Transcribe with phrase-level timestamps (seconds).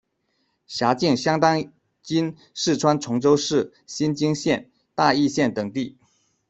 [0.65, 5.95] 辖境相当今四川崇州市、新津县、大邑县等地。